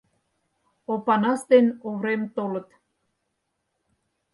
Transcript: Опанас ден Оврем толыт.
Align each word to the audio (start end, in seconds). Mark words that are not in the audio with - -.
Опанас 0.93 1.41
ден 1.51 1.65
Оврем 1.87 2.21
толыт. 2.35 2.67